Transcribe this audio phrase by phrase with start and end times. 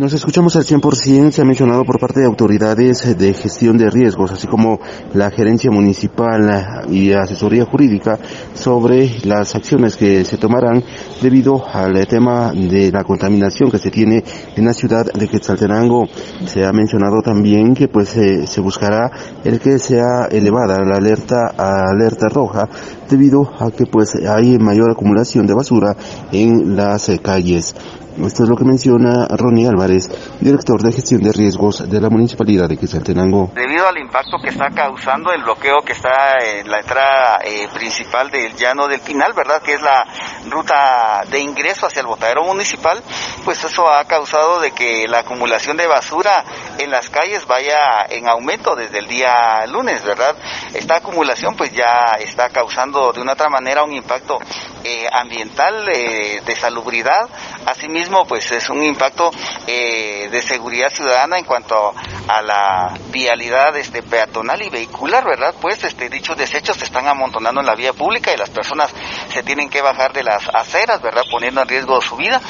[0.00, 4.32] Nos escuchamos al 100%, se ha mencionado por parte de autoridades de gestión de riesgos,
[4.32, 4.80] así como
[5.12, 8.18] la gerencia municipal y asesoría jurídica
[8.54, 10.82] sobre las acciones que se tomarán
[11.20, 14.24] debido al tema de la contaminación que se tiene
[14.56, 16.06] en la ciudad de Quetzaltenango.
[16.46, 19.10] Se ha mencionado también que pues se buscará
[19.44, 22.66] el que sea elevada la alerta a alerta roja
[23.10, 25.96] debido a que pues hay mayor acumulación de basura
[26.32, 27.74] en las calles.
[28.18, 30.08] Esto es lo que menciona Ronnie Álvarez,
[30.40, 33.52] director de gestión de riesgos de la municipalidad de Quetzaltenango.
[33.54, 38.30] Debido al impacto que está causando el bloqueo que está en la entrada eh, principal
[38.30, 39.62] del llano del final, ¿verdad?
[39.62, 40.04] Que es la
[40.50, 43.00] ruta de ingreso hacia el botadero municipal,
[43.44, 46.44] pues eso ha causado de que la acumulación de basura
[46.78, 50.36] en las calles vaya en aumento desde el día lunes, ¿verdad?
[50.74, 54.38] Esta acumulación pues ya está causando de una otra manera un impacto
[54.84, 57.28] eh, ambiental, eh, de salubridad,
[57.66, 59.30] asimismo pues es un impacto
[59.66, 61.94] eh, de seguridad ciudadana en cuanto
[62.28, 65.54] a la vialidad este, peatonal y vehicular, ¿verdad?
[65.60, 68.92] Pues este, dichos desechos se están amontonando en la vía pública y las personas
[69.32, 71.22] se tienen que bajar de las aceras, ¿verdad?
[71.30, 72.40] Poniendo en riesgo su vida.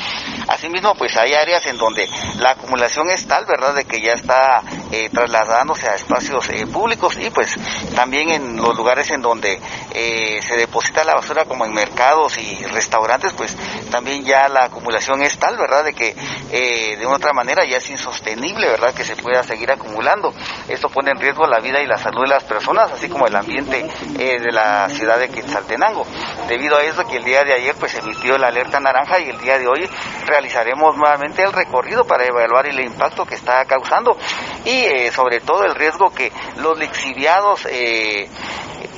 [0.49, 2.09] Asimismo, pues hay áreas en donde
[2.39, 7.17] la acumulación es tal, ¿verdad?, de que ya está eh, trasladándose a espacios eh, públicos
[7.19, 7.57] y pues
[7.95, 9.61] también en los lugares en donde
[9.95, 13.57] eh, se deposita la basura como en mercados y restaurantes, pues
[13.91, 16.15] también ya la acumulación es tal, ¿verdad?, de que
[16.51, 20.33] de una otra manera ya es insostenible, ¿verdad?, que se pueda seguir acumulando.
[20.69, 23.35] Esto pone en riesgo la vida y la salud de las personas, así como el
[23.35, 26.07] ambiente de la ciudad de Quetzaltenango.
[26.49, 29.39] Debido a eso que el día de ayer pues emitió la alerta naranja y el
[29.39, 29.89] día de hoy
[30.27, 34.17] realizaremos nuevamente el recorrido para evaluar el impacto que está causando
[34.65, 38.29] y eh, sobre todo el riesgo que los lixiviados eh,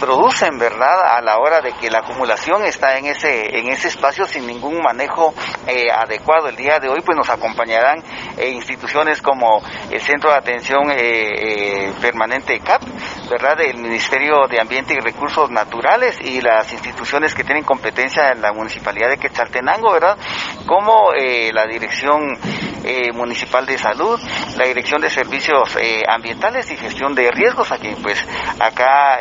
[0.03, 1.17] producen, ¿verdad?
[1.17, 4.83] A la hora de que la acumulación está en ese, en ese espacio sin ningún
[4.83, 5.33] manejo
[5.69, 6.49] eh, adecuado.
[6.49, 8.03] El día de hoy pues nos acompañarán
[8.37, 12.83] eh, instituciones como el Centro de Atención eh, Permanente CAP,
[13.31, 13.59] ¿verdad?
[13.59, 18.53] Del Ministerio de Ambiente y Recursos Naturales y las instituciones que tienen competencia en la
[18.53, 20.19] Municipalidad de Quetzaltenango, ¿verdad?
[20.67, 22.37] Como la Dirección
[23.15, 24.19] Municipal de Salud,
[24.57, 25.77] la Dirección de Servicios
[26.09, 28.19] Ambientales y Gestión de Riesgos, aquí pues
[28.59, 29.19] acá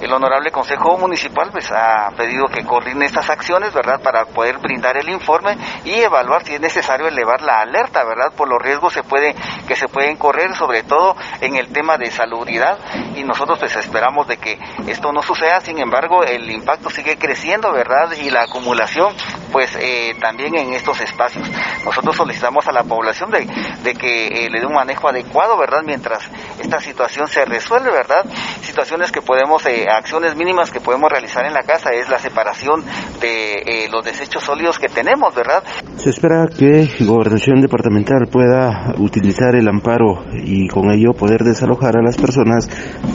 [0.00, 4.00] el honorable Consejo Municipal pues ha pedido que coordine estas acciones, ¿verdad?
[4.02, 8.32] Para poder brindar el informe y evaluar si es necesario elevar la alerta, ¿verdad?
[8.36, 9.34] Por los riesgos se puede,
[9.66, 12.78] que se pueden correr, sobre todo en el tema de salubridad
[13.14, 17.72] y nosotros pues esperamos de que esto no suceda, sin embargo el impacto sigue creciendo,
[17.72, 18.12] ¿verdad?
[18.12, 19.14] Y la acumulación
[19.52, 21.48] pues eh, también en estos espacios.
[21.84, 25.82] Nosotros solicitamos a la población de, que eh, le dé un manejo adecuado, ¿verdad?
[25.84, 28.24] Mientras esta situación se resuelve, ¿verdad?
[28.70, 32.84] Situaciones que podemos, eh, acciones mínimas que podemos realizar en la casa es la separación
[33.20, 35.64] de los desechos sólidos que tenemos, ¿verdad?
[35.96, 42.02] Se espera que Gobernación Departamental pueda utilizar el amparo y con ello poder desalojar a
[42.02, 42.68] las personas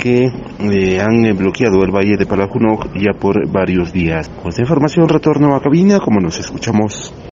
[0.03, 0.25] que
[0.99, 4.27] han bloqueado el Valle de Palajunoc ya por varios días.
[4.27, 7.13] Con información retorno a cabina como nos escuchamos.